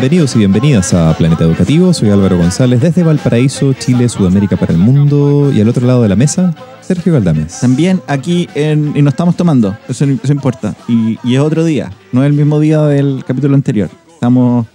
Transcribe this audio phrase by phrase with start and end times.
[0.00, 1.92] Bienvenidos y bienvenidas a Planeta Educativo.
[1.92, 5.50] Soy Álvaro González desde Valparaíso, Chile, Sudamérica para el mundo.
[5.52, 7.58] Y al otro lado de la mesa, Sergio Galdames.
[7.60, 10.76] También aquí en, y nos estamos tomando, eso, eso importa.
[10.86, 13.90] Y, y es otro día, no es el mismo día del capítulo anterior.
[14.08, 14.66] Estamos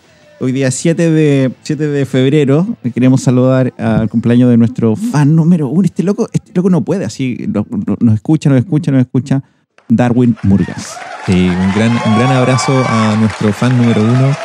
[0.41, 2.67] hoy día 7 de, 7 de febrero.
[2.94, 5.86] Queremos saludar al cumpleaños de nuestro fan número uno.
[5.86, 9.42] Este loco, este loco no puede, así no- no- nos escucha, nos escucha, nos escucha.
[9.88, 10.98] Darwin Murgas.
[11.26, 14.36] Sí, un, gran, un gran abrazo a nuestro fan número uno,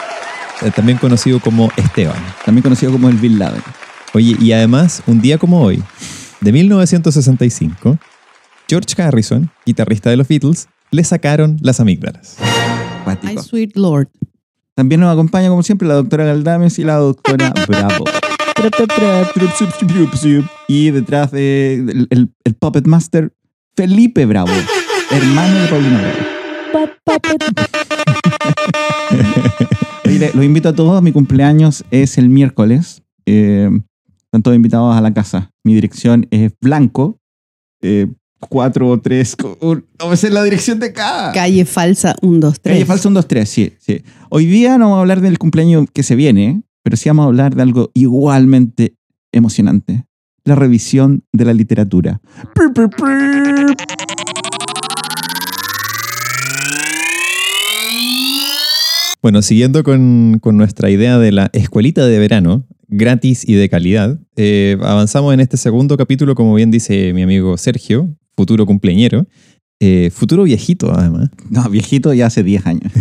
[0.74, 2.16] también conocido como Esteban.
[2.44, 3.62] También conocido como el Bill Laden.
[4.14, 5.82] Oye, y además, un día como hoy,
[6.40, 7.98] de 1965,
[8.68, 12.36] George Harrison, guitarrista de los Beatles, le sacaron las amígdalas.
[13.04, 13.42] Cuático.
[13.42, 14.08] sweet lord.
[14.74, 18.04] También nos acompaña, como siempre, la doctora Galdames y la doctora Bravo.
[20.68, 23.32] Y detrás de el, el- el Puppet Master,
[23.76, 24.50] Felipe Bravo,
[25.10, 26.88] hermano de Paulina Bravo.
[30.08, 31.02] Oye, los invito a todos.
[31.02, 33.02] Mi cumpleaños es el miércoles.
[33.26, 33.68] Eh,
[34.24, 35.50] están todos invitados a la casa.
[35.64, 37.20] Mi dirección es Blanco.
[37.82, 38.06] Eh,
[38.40, 39.36] 4 3.
[40.00, 41.32] No sé la dirección de acá.
[41.34, 42.74] Calle falsa 1, 2, 3.
[42.74, 44.02] Calle Falsa 1, 2, 3, sí, sí.
[44.30, 47.26] Hoy día no vamos a hablar del cumpleaños que se viene, pero sí vamos a
[47.26, 48.94] hablar de algo igualmente
[49.32, 50.04] emocionante.
[50.44, 52.20] La revisión de la literatura.
[59.28, 64.18] Bueno, siguiendo con, con nuestra idea de la escuelita de verano, gratis y de calidad,
[64.36, 69.26] eh, avanzamos en este segundo capítulo, como bien dice mi amigo Sergio, futuro cumpleañero,
[69.80, 72.92] eh, futuro viejito además, No, viejito ya hace 10 años.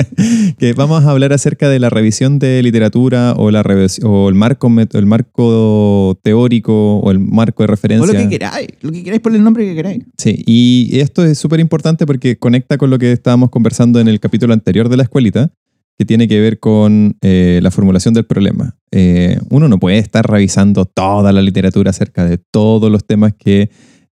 [0.58, 3.62] que vamos a hablar acerca de la revisión de literatura o, la
[4.02, 8.12] o el, marco, el marco teórico o el marco de O referencia.
[8.12, 10.04] lo que queráis, lo que queráis, ponle el nombre que queráis.
[10.18, 14.20] Sí, y esto es súper importante porque conecta con lo que estábamos conversando en el
[14.20, 15.52] capítulo anterior de la escuelita,
[15.98, 18.76] que tiene que ver con eh, la formulación del problema.
[18.92, 23.70] Eh, uno no puede estar revisando toda la literatura acerca de todos los temas que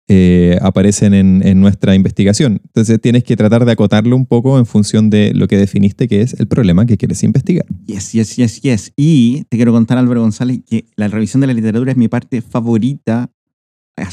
[0.08, 2.62] eh, aparecen en, en nuestra investigación.
[2.66, 6.22] Entonces tienes que tratar de acotarlo un poco en función de lo que definiste que
[6.22, 7.66] es el problema que quieres investigar.
[7.88, 8.94] Yes, yes, yes, yes.
[8.96, 12.44] Y te quiero contar, Álvaro González, que la revisión de la literatura es mi parte
[12.44, 13.31] favorita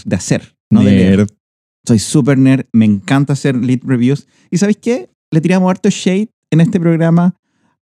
[0.07, 1.19] de hacer, no de leer.
[1.19, 1.29] Nerd.
[1.87, 4.27] Soy súper nerd, me encanta hacer lit reviews.
[4.51, 5.11] ¿Y sabéis qué?
[5.31, 7.35] Le tiramos harto shade en este programa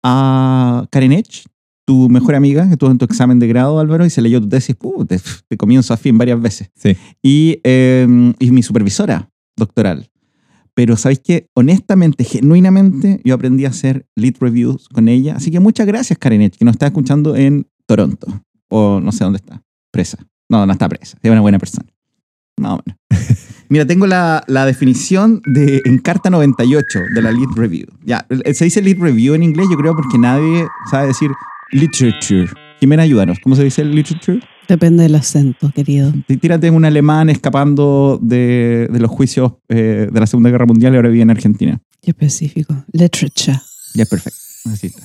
[0.04, 1.44] a Karen Edge,
[1.86, 4.50] tu mejor amiga, que estuvo en tu examen de grado, Álvaro, y se leyó tu
[4.50, 5.20] tesis uh, de,
[5.50, 6.70] de comienzo a fin varias veces.
[6.76, 6.96] Sí.
[7.22, 10.10] Y, eh, y mi supervisora doctoral.
[10.76, 15.36] Pero sabéis que, honestamente, genuinamente, yo aprendí a hacer lit reviews con ella.
[15.36, 18.28] Así que muchas gracias, Karen Edge, que nos está escuchando en Toronto.
[18.70, 19.62] O no sé dónde está.
[19.92, 20.18] Presa.
[20.50, 21.18] No, no está presa.
[21.22, 21.93] Es una buena persona.
[22.58, 23.00] Más o menos.
[23.70, 27.88] Mira, tengo la, la definición de, en carta 98 de la Lead Review.
[28.06, 31.32] Ya, se dice Lead Review en inglés, yo creo, porque nadie sabe decir
[31.72, 32.50] literature.
[32.80, 33.40] Jimena, ayúdanos.
[33.42, 34.42] ¿Cómo se dice literature?
[34.68, 36.14] Depende del acento, querido.
[36.28, 40.94] Tí- Tírate un alemán escapando de, de los juicios eh, de la Segunda Guerra Mundial
[40.94, 41.82] y ahora vive en Argentina.
[42.02, 42.76] Qué específico.
[42.92, 43.60] Literature.
[43.96, 44.40] Ya es perfecto.
[44.72, 45.02] Así está.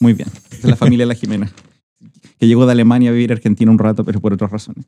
[0.00, 0.28] Muy bien.
[0.52, 1.50] Es la familia de la Jimena,
[2.38, 4.86] que llegó de Alemania a vivir a Argentina un rato, pero por otras razones.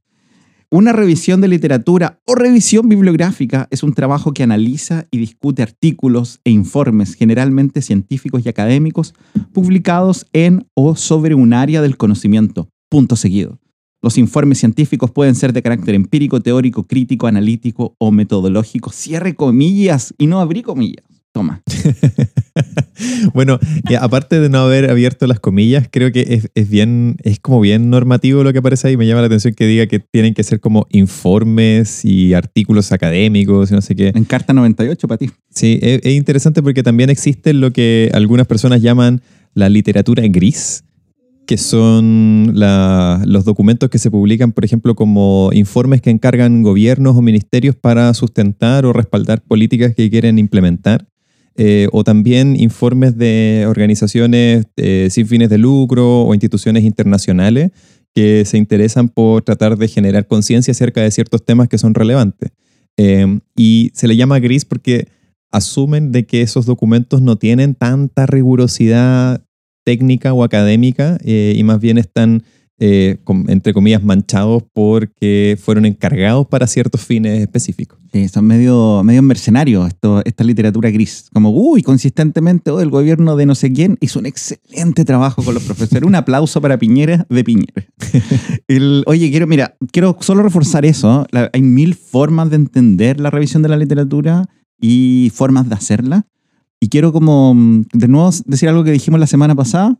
[0.69, 6.41] Una revisión de literatura o revisión bibliográfica es un trabajo que analiza y discute artículos
[6.43, 9.15] e informes, generalmente científicos y académicos,
[9.53, 12.69] publicados en o sobre un área del conocimiento.
[12.88, 13.60] Punto seguido.
[14.03, 18.91] Los informes científicos pueden ser de carácter empírico, teórico, crítico, analítico o metodológico.
[18.91, 21.16] Cierre comillas y no abrí comillas.
[21.37, 21.61] Toma.
[23.35, 23.59] bueno,
[24.01, 27.91] aparte de no haber abierto las comillas, creo que es, es bien, es como bien
[27.91, 28.97] normativo lo que aparece ahí.
[28.97, 33.71] Me llama la atención que diga que tienen que ser como informes y artículos académicos
[33.71, 34.12] y no sé qué.
[34.15, 35.31] En carta 98 para ti.
[35.50, 39.21] Sí, es, es interesante porque también existe lo que algunas personas llaman
[39.53, 40.85] la literatura gris,
[41.47, 47.15] que son la- los documentos que se publican, por ejemplo, como informes que encargan gobiernos
[47.15, 51.06] o ministerios para sustentar o respaldar políticas que quieren implementar.
[51.56, 57.70] Eh, o también informes de organizaciones eh, sin fines de lucro o instituciones internacionales
[58.14, 62.50] que se interesan por tratar de generar conciencia acerca de ciertos temas que son relevantes.
[62.97, 65.08] Eh, y se le llama gris porque
[65.53, 69.44] asumen de que esos documentos no tienen tanta rigurosidad
[69.85, 72.43] técnica o académica eh, y más bien están,
[72.78, 77.99] eh, com- entre comillas, manchados porque fueron encargados para ciertos fines específicos.
[78.12, 81.28] Sí, son medio, medio mercenarios esto, esta literatura gris.
[81.32, 85.55] Como, uy, consistentemente, oh, el gobierno de no sé quién hizo un excelente trabajo con
[85.55, 86.06] los profesores.
[86.06, 87.84] Un aplauso para Piñera de Piñera.
[88.69, 91.26] El- oye, quiero, mira, quiero solo reforzar eso.
[91.31, 94.46] La- hay mil formas de entender la revisión de la literatura
[94.81, 96.26] y formas de hacerla.
[96.81, 99.99] Y quiero como, mm, de nuevo, decir algo que dijimos la semana pasada.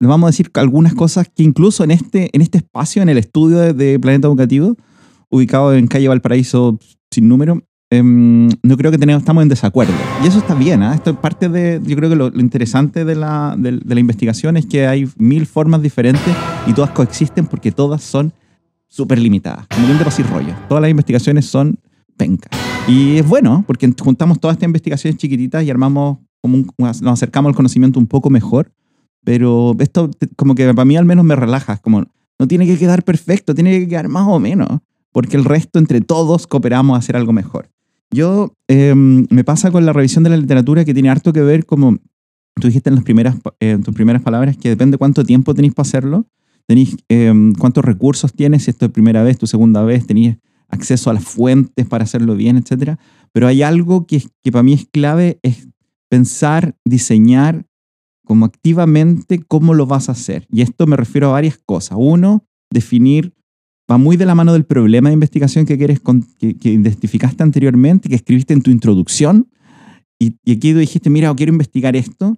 [0.00, 3.18] Les vamos a decir algunas cosas que incluso en este, en este espacio, en el
[3.18, 4.76] estudio de, de Planeta Educativo,
[5.30, 6.78] ubicado en calle Valparaíso
[7.10, 9.94] sin número, em, no creo que tenemos, estamos en desacuerdo.
[10.22, 10.94] Y eso está bien, ¿ah?
[10.94, 14.00] esto es parte de, yo creo que lo, lo interesante de la, de, de la
[14.00, 16.34] investigación es que hay mil formas diferentes
[16.66, 18.32] y todas coexisten porque todas son
[18.88, 19.66] súper limitadas.
[19.68, 20.54] Como bien de rollo.
[20.68, 21.78] Todas las investigaciones son
[22.16, 22.50] pencas.
[22.88, 27.50] Y es bueno, porque juntamos todas estas investigaciones chiquititas y armamos, como un- nos acercamos
[27.50, 28.72] al conocimiento un poco mejor.
[29.26, 31.78] Pero esto, como que para mí al menos me relaja.
[31.78, 32.04] Como,
[32.38, 34.68] no tiene que quedar perfecto, tiene que quedar más o menos.
[35.10, 37.68] Porque el resto, entre todos, cooperamos a hacer algo mejor.
[38.12, 41.66] Yo, eh, me pasa con la revisión de la literatura que tiene harto que ver,
[41.66, 41.98] como
[42.54, 43.34] tú dijiste en, las primeras,
[43.84, 46.26] tus primeras palabras, que depende cuánto tiempo tenéis para hacerlo
[46.66, 50.36] tenéis eh, cuántos recursos tienes, si esto es primera vez, tu segunda vez, tenéis
[50.68, 52.96] acceso a las fuentes para hacerlo bien, etc.
[53.32, 55.68] Pero hay algo que, que para mí es clave, es
[56.08, 57.66] pensar, diseñar
[58.26, 60.46] como activamente cómo lo vas a hacer.
[60.50, 61.96] Y esto me refiero a varias cosas.
[61.98, 63.32] Uno, definir,
[63.90, 66.00] va muy de la mano del problema de investigación que, quieres
[66.38, 69.48] que, que identificaste anteriormente, que escribiste en tu introducción.
[70.18, 72.36] Y, y aquí tú dijiste, mira, quiero investigar esto,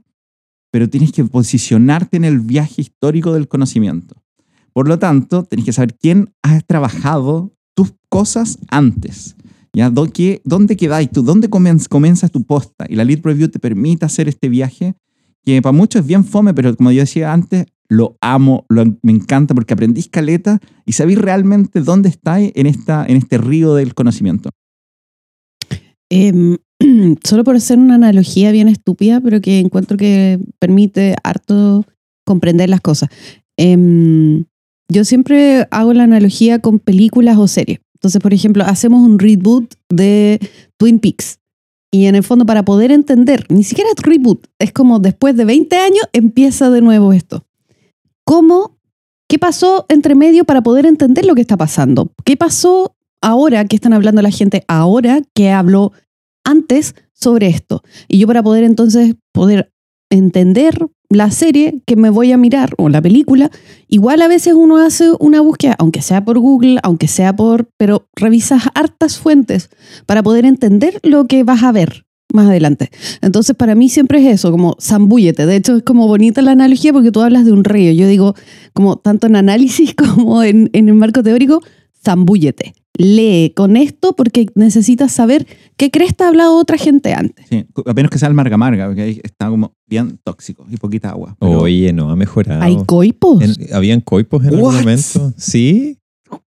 [0.71, 4.15] pero tienes que posicionarte en el viaje histórico del conocimiento.
[4.75, 9.35] Por lo tanto, tienes que saber quién ha trabajado tus cosas antes.
[9.73, 9.89] ¿ya?
[9.91, 11.23] ¿Dó- qué- ¿Dónde quedáis tú?
[11.23, 12.85] ¿Dónde comienza, comienza tu posta?
[12.89, 14.95] Y la Lead Review te permite hacer este viaje
[15.55, 19.13] que para muchos es bien fome, pero como yo decía antes, lo amo, lo- me
[19.13, 23.95] encanta porque aprendís caleta y sabéis realmente dónde estáis en, esta, en este río del
[23.95, 24.51] conocimiento.
[26.11, 26.57] Em,
[27.25, 31.85] solo por hacer una analogía bien estúpida, pero que encuentro que permite harto
[32.27, 33.09] comprender las cosas.
[33.59, 34.45] Em,
[34.91, 37.81] yo siempre hago la analogía con películas o series.
[37.97, 40.39] Entonces, por ejemplo, hacemos un reboot de
[40.79, 41.39] Twin Peaks.
[41.91, 45.45] Y en el fondo, para poder entender, ni siquiera es reboot, es como después de
[45.45, 47.47] 20 años empieza de nuevo esto.
[48.25, 48.79] ¿Cómo?
[49.29, 52.13] ¿Qué pasó entre medio para poder entender lo que está pasando?
[52.25, 55.93] ¿Qué pasó ahora que están hablando la gente ahora que habló
[56.45, 57.83] antes sobre esto?
[58.07, 59.73] Y yo para poder entonces poder
[60.11, 60.79] entender
[61.11, 63.51] la serie que me voy a mirar o la película,
[63.89, 68.09] igual a veces uno hace una búsqueda, aunque sea por Google, aunque sea por, pero
[68.15, 69.71] revisas hartas fuentes
[70.07, 72.91] para poder entender lo que vas a ver más adelante.
[73.23, 75.47] Entonces para mí siempre es eso, como zambúllete.
[75.47, 77.93] De hecho es como bonita la analogía porque tú hablas de un río.
[77.93, 78.35] Yo digo,
[78.75, 81.63] como tanto en análisis como en, en el marco teórico,
[82.05, 82.75] zambúllete.
[82.99, 85.47] Lee con esto porque necesitas saber
[85.77, 87.47] qué cresta ha hablado otra gente antes.
[87.49, 90.77] Sí, a menos que sea el marga marga, porque ahí está como bien tóxico y
[90.77, 91.37] poquita agua.
[91.39, 92.61] Pero- Oye, no, ha mejorado.
[92.61, 93.41] Hay coipos.
[93.43, 94.81] En- ¿Habían coipos en algún What?
[94.81, 95.33] momento?
[95.37, 95.97] Sí.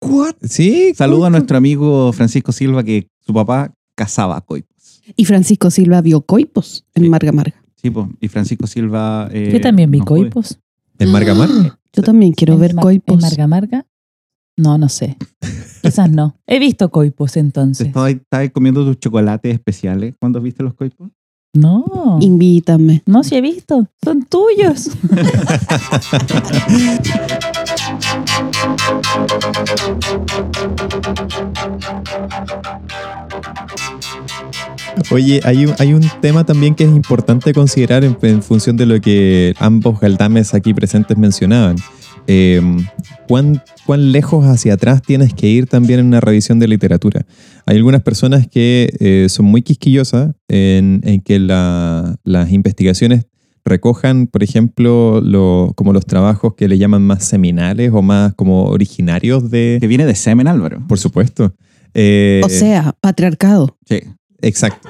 [0.01, 0.33] ¿What?
[0.41, 0.91] Sí.
[0.95, 5.01] Saludo a nuestro amigo Francisco Silva que su papá cazaba coipos.
[5.15, 7.09] Y Francisco Silva vio coipos en Sí.
[7.09, 7.63] Marga Marga.
[7.75, 9.29] Sí, pues, y Francisco Silva...
[9.31, 10.59] eh, Yo también vi coipos.
[10.97, 11.79] ¿En Marga Marga?
[11.93, 13.15] Yo también quiero ¿En ver coipos.
[13.15, 13.85] ¿En Marga Marga?
[14.57, 15.15] No, no sé.
[15.81, 16.35] Quizás no.
[16.47, 17.87] He visto coipos ¿Te entonces.
[17.87, 21.09] estabas ahí- estabas ahí comiendo tus chocolates especiales cuando viste los coipos?
[21.53, 22.19] No.
[22.21, 23.01] Invítame.
[23.07, 23.87] No, sí he visto.
[24.03, 24.91] Son tuyos.
[35.11, 38.85] Oye, hay un, hay un tema también que es importante considerar en, en función de
[38.85, 41.77] lo que ambos galdames aquí presentes mencionaban.
[42.27, 42.61] Eh,
[43.27, 47.25] ¿cuán, ¿Cuán lejos hacia atrás tienes que ir también en una revisión de literatura?
[47.65, 53.25] Hay algunas personas que eh, son muy quisquillosas en, en que la- las investigaciones
[53.65, 58.65] recojan, por ejemplo, lo- como los trabajos que le llaman más seminales o más como
[58.65, 59.77] originarios de...
[59.79, 60.83] Que viene de Semen Álvaro.
[60.87, 61.53] Por supuesto.
[61.93, 63.77] Eh, O sea, patriarcado.
[63.87, 63.99] Sí.
[64.41, 64.89] Exacto.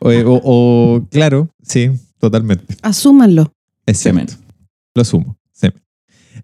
[0.00, 2.74] O, o- o- claro, sí, totalmente.
[2.82, 3.52] Asúmanlo.
[3.86, 4.26] Es Semen.
[4.94, 5.35] Lo asumo.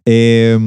[0.04, 0.58] Eh,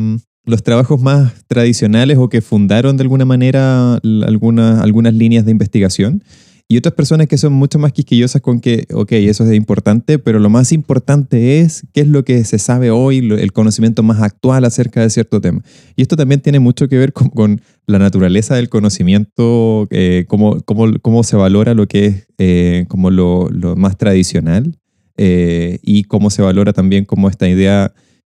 [0.45, 3.95] los trabajos más tradicionales o que fundaron de alguna manera
[4.27, 6.23] algunas, algunas líneas de investigación
[6.67, 10.39] y otras personas que son mucho más quisquillosas con que, ok, eso es importante, pero
[10.39, 14.65] lo más importante es qué es lo que se sabe hoy, el conocimiento más actual
[14.65, 15.61] acerca de cierto tema.
[15.95, 20.59] Y esto también tiene mucho que ver con, con la naturaleza del conocimiento, eh, cómo,
[20.61, 24.75] cómo- cómo se valora lo que es eh, como lo, lo más tradicional
[25.17, 27.93] eh, y cómo se valora también como esta idea,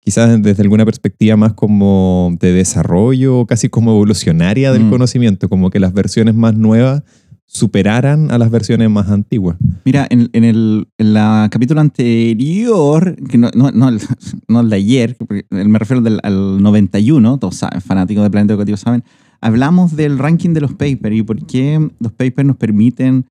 [0.08, 4.90] quizás desde alguna perspectiva más como de desarrollo, casi como evolucionaria del Mm.
[4.90, 7.04] conocimiento, como que las versiones más nuevas
[7.46, 9.58] superaran a las versiones más antiguas.
[9.84, 14.00] Mira, en, en el en la capítulo anterior, que no, no, no, el,
[14.48, 15.18] no el de ayer,
[15.50, 19.04] me refiero del, al 91, todos saben, fanáticos de Planeta Educativo saben,
[19.42, 23.26] hablamos del ranking de los papers y por qué los papers nos permiten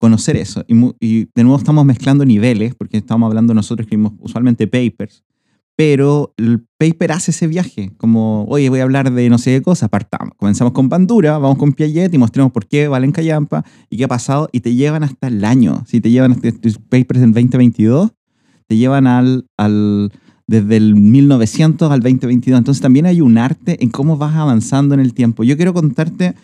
[0.00, 0.64] conocer eso.
[0.66, 5.22] Y, y de nuevo estamos mezclando niveles, porque estamos hablando, nosotros escribimos usualmente papers,
[5.76, 9.62] pero el paper hace ese viaje, como, oye, voy a hablar de no sé qué
[9.62, 10.34] cosa, partamos.
[10.36, 14.08] Comenzamos con Bandura, vamos con Piaget y mostremos por qué valen Callampa y qué ha
[14.08, 15.84] pasado, y te llevan hasta el año.
[15.86, 18.12] Si te llevan hasta tus papers del 2022,
[18.66, 20.12] te llevan al, al,
[20.46, 22.58] desde el 1900 al 2022.
[22.58, 25.44] Entonces también hay un arte en cómo vas avanzando en el tiempo.
[25.44, 26.34] Yo quiero contarte,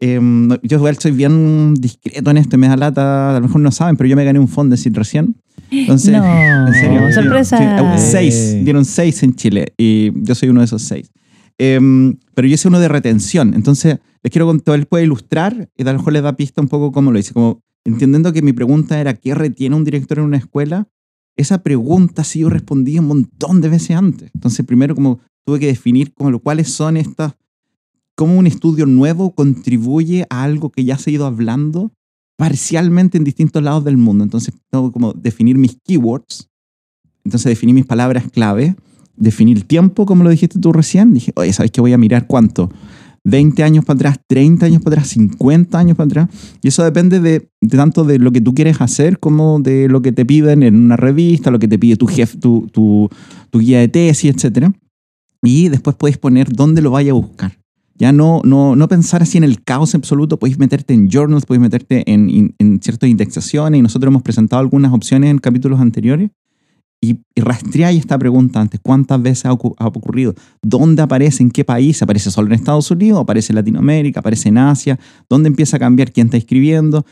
[0.00, 3.96] em, yo soy bien discreto en esto, me da lata, a lo mejor no saben,
[3.96, 5.36] pero yo me gané un Fondesit recién.
[5.72, 7.94] Entonces, no, en serio, sorpresa.
[7.94, 7.98] Eh.
[7.98, 11.10] seis, dieron seis en Chile y yo soy uno de esos seis.
[11.58, 15.82] Em, pero yo hice uno de retención, entonces les quiero contar, él puede ilustrar y
[15.82, 17.32] a lo mejor les da pista un poco cómo lo hice.
[17.32, 20.88] Como entendiendo que mi pregunta era ¿qué retiene un director en una escuela?
[21.36, 24.30] Esa pregunta sí yo respondí un montón de veces antes.
[24.34, 27.34] Entonces primero como tuve que definir como lo, cuáles son estas,
[28.14, 31.92] cómo un estudio nuevo contribuye a algo que ya se ha ido hablando
[32.36, 34.24] parcialmente en distintos lados del mundo.
[34.24, 36.48] Entonces tengo como definir mis keywords,
[37.24, 38.74] entonces definí mis palabras clave,
[39.16, 41.14] definí el tiempo, como lo dijiste tú recién.
[41.14, 42.70] Dije, oye, ¿sabes qué voy a mirar cuánto?
[43.24, 46.28] 20 años para atrás, 30 años para atrás, 50 años para atrás.
[46.60, 50.10] Y eso depende de, tanto de lo que tú quieres hacer como de lo que
[50.10, 53.08] te piden en una revista, lo que te pide tu jefe, tu, tu,
[53.50, 54.70] tu guía de tesis, etc.
[55.42, 57.61] Y después puedes poner dónde lo vaya a buscar.
[57.96, 61.62] Ya no, no, no pensar así en el caos absoluto, podéis meterte en journals, podéis
[61.62, 66.30] meterte en, en, en ciertas indexaciones y nosotros hemos presentado algunas opciones en capítulos anteriores
[67.00, 68.80] y, y rastreáis esta pregunta antes.
[68.82, 70.34] ¿Cuántas veces ha, ha ocurrido?
[70.62, 71.42] ¿Dónde aparece?
[71.42, 72.00] ¿En qué país?
[72.02, 73.20] ¿Aparece solo en Estados Unidos?
[73.20, 74.20] ¿Aparece en Latinoamérica?
[74.20, 74.98] ¿Aparece en Asia?
[75.28, 77.04] ¿Dónde empieza a cambiar quién está escribiendo?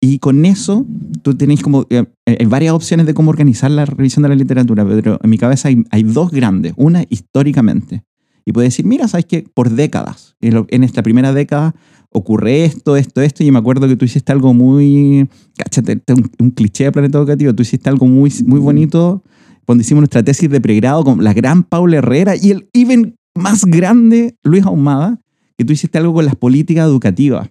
[0.00, 0.86] Y con eso
[1.22, 4.84] tú tenéis como eh, eh, varias opciones de cómo organizar la revisión de la literatura,
[4.84, 6.72] pero en mi cabeza hay, hay dos grandes.
[6.76, 8.02] Una históricamente.
[8.44, 11.74] Y puedes decir, mira, sabes que por décadas, en, esta primera década
[12.10, 16.50] ocurre esto, esto, esto, y me acuerdo que tú hiciste algo muy, cáchate, un, un
[16.50, 19.22] cliché de Planeta Educativo, tú hiciste algo muy, muy bonito
[19.64, 23.64] cuando hicimos nuestra tesis de pregrado con la gran Paula Herrera y el even más
[23.64, 25.20] grande Luis Ahumada,
[25.56, 27.48] que tú hiciste algo con las políticas educativas.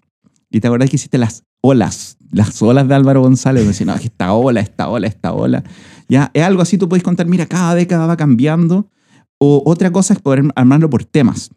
[0.49, 4.33] Y te acordás que hiciste las olas, las olas de Álvaro González, decía, no, esta
[4.33, 5.63] ola, esta ola, esta ola.
[6.09, 8.89] Ya, es algo así, tú puedes contar, mira, cada década va cambiando.
[9.43, 11.49] O otra cosa es poder armarlo por temas.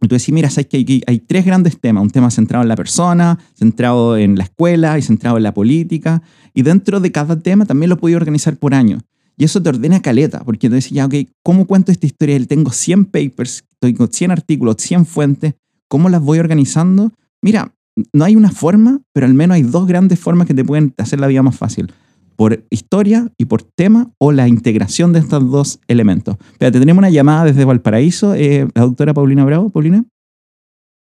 [0.00, 2.02] Tú decís, mira, sabes que hay, tres grandes temas.
[2.02, 6.22] Un tema centrado en la persona, centrado en la escuela y centrado en la política.
[6.54, 9.00] Y dentro de cada tema también lo podía organizar por año.
[9.36, 12.42] Y eso te ordena caleta, porque decís, ya, ok, ¿cómo cuento esta historia?
[12.46, 15.54] Tengo 100 papers, tengo 100 artículos, 100 fuentes.
[15.86, 17.12] ¿Cómo las voy organizando?
[17.42, 17.74] Mira,
[18.14, 21.20] no hay una forma, pero al menos hay dos grandes formas que te pueden hacer
[21.20, 21.92] la vida más fácil.
[22.38, 26.36] Por historia y por tema o la integración de estos dos elementos.
[26.52, 29.70] Espérate, tenemos una llamada desde Valparaíso, eh, la doctora Paulina Bravo.
[29.70, 30.04] Paulina.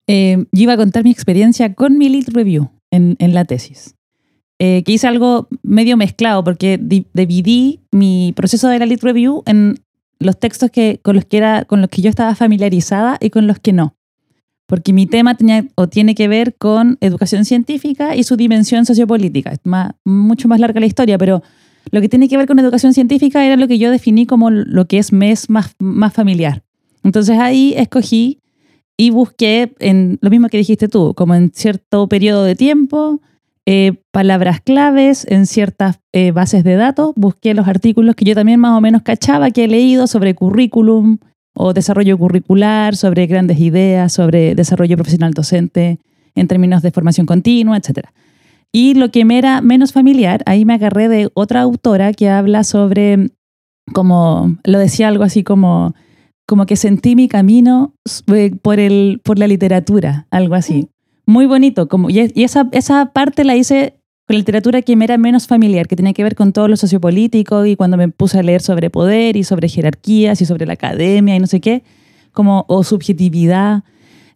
[0.08, 3.94] Eh, yo iba a contar mi experiencia con mi lead review en, en la tesis.
[4.58, 9.42] Eh, que hice algo medio mezclado porque di- dividí mi proceso de la lead review
[9.44, 9.74] en
[10.18, 13.46] los textos que, con, los que era, con los que yo estaba familiarizada y con
[13.46, 13.94] los que no.
[14.66, 19.50] Porque mi tema tenía o tiene que ver con educación científica y su dimensión sociopolítica.
[19.50, 21.42] Es más, mucho más larga la historia, pero
[21.90, 24.86] lo que tiene que ver con educación científica era lo que yo definí como lo
[24.86, 26.62] que es mes más, más familiar.
[27.04, 28.40] Entonces ahí escogí
[28.96, 33.20] y busqué en lo mismo que dijiste tú, como en cierto periodo de tiempo,
[33.66, 38.60] eh, palabras claves en ciertas eh, bases de datos, busqué los artículos que yo también
[38.60, 41.18] más o menos cachaba que he leído sobre currículum
[41.56, 45.98] o desarrollo curricular, sobre grandes ideas, sobre desarrollo profesional docente
[46.34, 48.08] en términos de formación continua, etc.
[48.72, 52.62] Y lo que me era menos familiar, ahí me agarré de otra autora que habla
[52.62, 53.30] sobre,
[53.92, 55.94] como lo decía algo así como
[56.46, 57.94] como que sentí mi camino
[58.32, 60.88] eh, por, el, por la literatura, algo así.
[61.26, 61.88] Muy bonito.
[61.88, 65.86] Como, y y esa, esa parte la hice con literatura que me era menos familiar,
[65.86, 68.90] que tenía que ver con todo lo sociopolítico y cuando me puse a leer sobre
[68.90, 71.84] poder y sobre jerarquías y sobre la academia y no sé qué,
[72.32, 73.84] como, o subjetividad.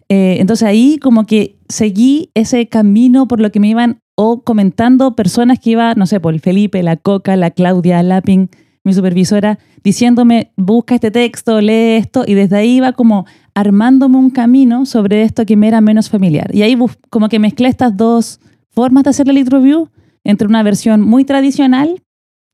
[0.08, 5.16] Eh, entonces ahí como que seguí ese camino por lo que me iban o comentando
[5.16, 8.48] personas que iban, no sé, por el Felipe, la Coca, la Claudia Lapin,
[8.84, 14.30] mi supervisora, diciéndome, busca este texto, lee esto, y desde ahí iba como armándome un
[14.30, 16.54] camino sobre esto que me era menos familiar.
[16.54, 16.76] Y ahí
[17.08, 19.88] como que mezclé estas dos formas de hacer la lead review,
[20.24, 22.02] entre una versión muy tradicional,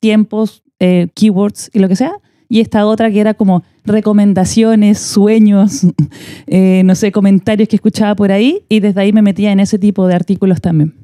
[0.00, 2.12] tiempos, eh, keywords y lo que sea,
[2.48, 5.86] y esta otra que era como recomendaciones, sueños,
[6.46, 9.78] eh, no sé, comentarios que escuchaba por ahí, y desde ahí me metía en ese
[9.78, 10.94] tipo de artículos también.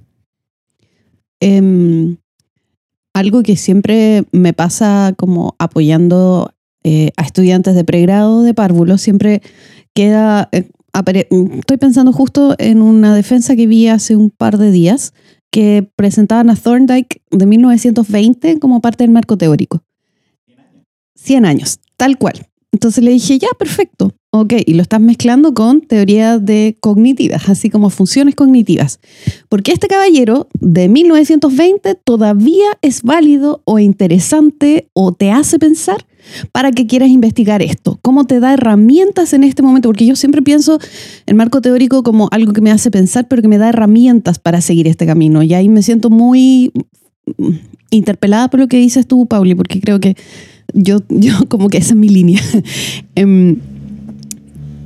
[1.41, 2.17] Em,
[3.13, 6.53] algo que siempre me pasa como apoyando
[6.85, 9.43] eh, a estudiantes de pregrado de párvulo, siempre
[9.95, 10.49] queda...
[10.95, 15.15] estoy pensando justo en una defensa que vi hace un par de días
[15.51, 19.83] que presentaban a Thorndike de 1920 como parte del marco teórico.
[21.15, 22.47] 100 años, tal cual.
[22.73, 24.15] Entonces le dije, ya, perfecto.
[24.35, 28.99] Ok, y lo estás mezclando con teorías de cognitivas, así como funciones cognitivas.
[29.51, 36.07] Porque este caballero de 1920 todavía es válido o interesante o te hace pensar
[36.51, 37.99] para que quieras investigar esto.
[38.01, 39.91] ¿Cómo te da herramientas en este momento?
[39.91, 40.79] Porque yo siempre pienso
[41.27, 44.63] el marco teórico como algo que me hace pensar, pero que me da herramientas para
[44.63, 45.43] seguir este camino.
[45.43, 46.73] Y ahí me siento muy
[47.37, 47.51] mm,
[47.91, 50.17] interpelada por lo que dices tú, Pauli, porque creo que
[50.73, 52.41] yo, yo como que esa es mi línea.
[53.15, 53.59] Em,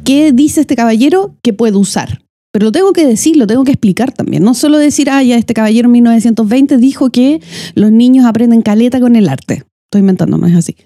[0.07, 2.23] ¿Qué dice este caballero que puedo usar?
[2.53, 4.45] Pero lo tengo que decir, lo tengo que explicar también.
[4.45, 7.41] No solo decir, ah, ya este caballero en 1920 dijo que
[7.75, 9.65] los niños aprenden caleta con el arte.
[9.89, 10.77] Estoy inventando, no es así.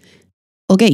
[0.69, 0.85] Ok,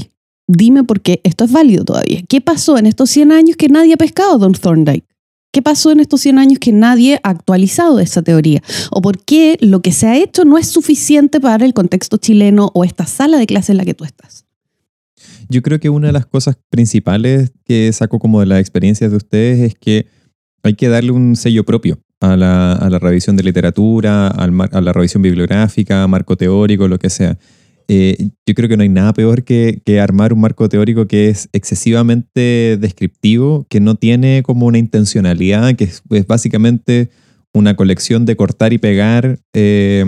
[0.49, 2.21] dime por qué esto es válido todavía.
[2.29, 5.07] ¿Qué pasó en estos 100 años que nadie ha pescado Don Thorndike?
[5.53, 8.61] ¿Qué pasó en estos 100 años que nadie ha actualizado esa teoría?
[8.91, 12.73] ¿O por qué lo que se ha hecho no es suficiente para el contexto chileno
[12.75, 14.46] o esta sala de clase en la que tú estás?
[15.49, 19.17] Yo creo que una de las cosas principales que saco como de las experiencias de
[19.17, 20.07] ustedes es que
[20.63, 24.81] hay que darle un sello propio a la, a la revisión de literatura, al a
[24.81, 27.39] la revisión bibliográfica, marco teórico, lo que sea.
[27.89, 31.29] Eh, yo creo que no hay nada peor que, que armar un marco teórico que
[31.29, 37.11] es excesivamente descriptivo, que no tiene como una intencionalidad, que es, es básicamente
[37.55, 40.05] una colección de cortar y pegar eh,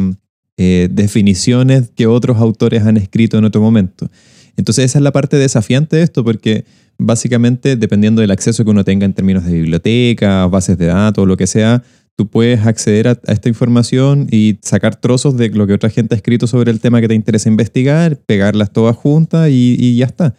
[0.61, 4.11] eh, definiciones que otros autores han escrito en otro momento.
[4.57, 6.65] Entonces esa es la parte desafiante de esto, porque
[6.99, 11.37] básicamente dependiendo del acceso que uno tenga en términos de biblioteca, bases de datos, lo
[11.37, 11.85] que sea,
[12.17, 16.17] tú puedes acceder a, esta información y sacar trozos de lo que otra gente ha
[16.17, 20.35] escrito sobre el tema que te interesa investigar, pegarlas todas juntas y, y ya está.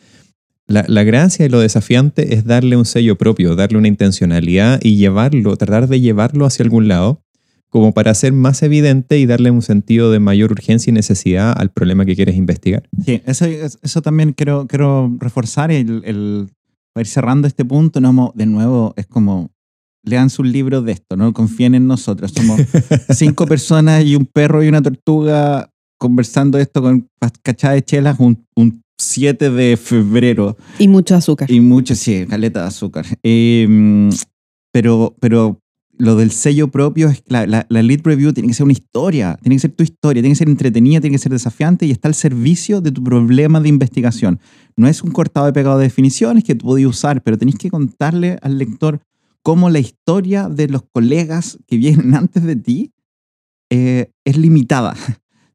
[0.67, 4.97] La, la gracia y lo desafiante es darle un sello propio, darle una intencionalidad y
[4.97, 7.23] llevarlo, tratar de llevarlo hacia algún lado,
[7.69, 11.71] como para hacer más evidente y darle un sentido de mayor urgencia y necesidad al
[11.71, 12.84] problema que quieres investigar.
[13.05, 15.71] Sí, eso, eso también quiero, quiero reforzar.
[15.71, 16.49] El, el,
[16.93, 19.51] para ir cerrando este punto, no, de nuevo, es como,
[20.03, 22.32] lean sus libros de esto, no confíen en nosotros.
[22.32, 22.60] Somos
[23.10, 27.08] cinco personas y un perro y una tortuga conversando esto con
[27.43, 30.58] cachada de chelas un, un 7 de febrero.
[30.79, 31.51] Y mucho azúcar.
[31.51, 33.05] Y mucho, sí, caleta de azúcar.
[33.23, 34.10] Eh,
[34.71, 35.60] pero, pero
[35.99, 39.38] lo del sello propio es la, la, la lead review tiene que ser una historia,
[39.41, 42.07] tiene que ser tu historia, tiene que ser entretenida, tiene que ser desafiante y está
[42.07, 44.39] al servicio de tu problema de investigación.
[44.77, 47.69] No es un cortado y pegado de definiciones que tú podías usar, pero tenés que
[47.69, 49.01] contarle al lector
[49.43, 52.93] cómo la historia de los colegas que vienen antes de ti
[53.69, 54.95] eh, es limitada.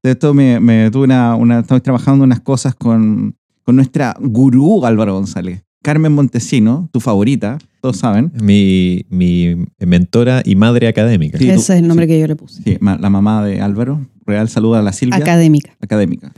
[0.03, 4.85] De esto me, me tuve una, una, estamos trabajando unas cosas con, con nuestra gurú
[4.85, 5.65] Álvaro González.
[5.85, 8.33] Carmen Montesino, tu favorita, todos saben.
[8.43, 11.37] Mi, mi mentora y madre académica.
[11.39, 12.63] Sí, Ese tú- es el nombre que yo le puse.
[12.63, 14.01] Sí, la mamá de Álvaro.
[14.27, 15.19] Real saluda a la Silvia.
[15.19, 15.77] Académica.
[15.81, 16.33] académica.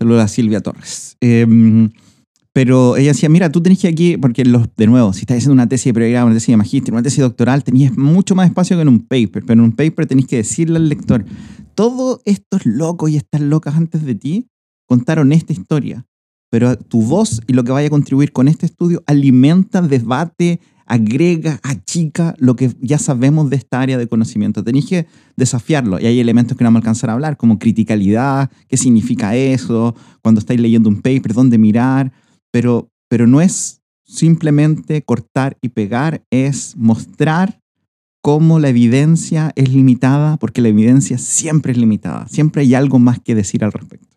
[0.00, 1.16] Saluda a Silvia Torres.
[1.20, 1.88] Eh,
[2.52, 5.52] pero ella decía, mira, tú tenés que aquí, porque los, de nuevo, si estás haciendo
[5.52, 8.76] una tesis de pregrado, una tesis de magíster, una tesis doctoral, tenías mucho más espacio
[8.76, 11.24] que en un paper, pero en un paper tenés que decirle al lector,
[11.76, 14.48] todos estos locos y estas locas antes de ti
[14.86, 16.04] contaron esta historia,
[16.50, 21.60] pero tu voz y lo que vaya a contribuir con este estudio alimenta, debate, agrega,
[21.62, 24.64] achica lo que ya sabemos de esta área de conocimiento.
[24.64, 25.06] Tenéis que
[25.36, 29.36] desafiarlo y hay elementos que no vamos a alcanzar a hablar, como criticalidad, qué significa
[29.36, 32.12] eso, cuando estáis leyendo un paper, dónde mirar,
[32.50, 37.60] pero, pero no es simplemente cortar y pegar, es mostrar
[38.22, 43.20] cómo la evidencia es limitada, porque la evidencia siempre es limitada, siempre hay algo más
[43.20, 44.16] que decir al respecto.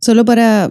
[0.00, 0.68] Solo para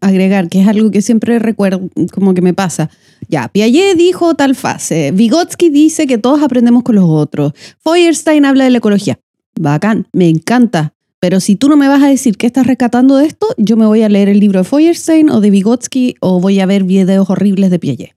[0.00, 2.90] agregar, que es algo que siempre recuerdo, como que me pasa.
[3.28, 8.64] Ya, Piaget dijo tal fase, Vygotsky dice que todos aprendemos con los otros, Feuerstein habla
[8.64, 9.18] de la ecología.
[9.58, 10.94] Bacán, me encanta.
[11.20, 13.86] Pero si tú no me vas a decir qué estás rescatando de esto, yo me
[13.86, 17.28] voy a leer el libro de Feuerstein o de Vygotsky o voy a ver videos
[17.28, 18.14] horribles de Piaget.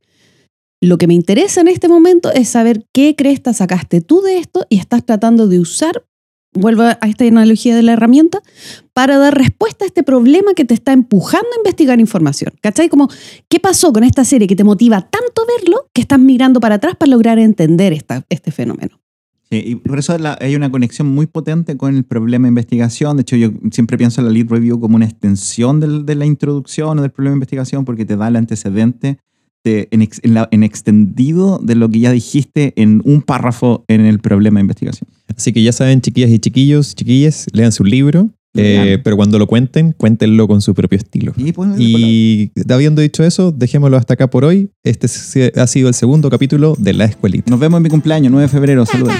[0.83, 4.65] Lo que me interesa en este momento es saber qué cresta sacaste tú de esto
[4.69, 6.03] y estás tratando de usar,
[6.53, 8.41] vuelvo a esta analogía de la herramienta,
[8.93, 12.53] para dar respuesta a este problema que te está empujando a investigar información.
[12.61, 12.89] ¿Cachai?
[12.89, 13.09] Como,
[13.49, 16.95] ¿qué pasó con esta serie que te motiva tanto verlo que estás mirando para atrás
[16.97, 18.99] para lograr entender esta, este fenómeno?
[19.49, 23.17] Sí, y por eso hay una conexión muy potente con el problema de investigación.
[23.17, 26.97] De hecho, yo siempre pienso en la lead review como una extensión de la introducción
[26.97, 29.17] o del problema de investigación porque te da el antecedente
[29.63, 33.83] de- en, ex- en la- en extendido de lo que ya dijiste en un párrafo
[33.87, 35.07] en el problema de investigación.
[35.35, 39.47] Así que ya saben, chiquillas y chiquillos, chiquillas, lean su libro, eh, pero cuando lo
[39.47, 41.31] cuenten, cuéntenlo con su propio estilo.
[41.37, 44.69] Y, Y habiendo dicho eso, dejémoslo hasta acá por hoy.
[44.83, 45.07] Este
[45.55, 47.49] ha sido el segundo capítulo de La Escuelita.
[47.49, 48.85] nos vemos en mi cumpleaños, 9 de febrero.
[48.85, 49.13] Saludos.